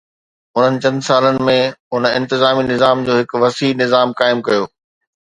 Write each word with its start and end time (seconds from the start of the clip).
انهن 0.55 0.75
چند 0.83 0.99
سالن 1.07 1.37
۾ 1.49 1.53
هن 1.93 2.03
انتظامي 2.19 2.63
نظام 2.73 2.97
جو 3.05 3.13
هڪ 3.19 3.29
وسيع 3.43 3.71
نظام 3.83 4.07
قائم 4.19 4.39
ڪيو. 4.47 4.63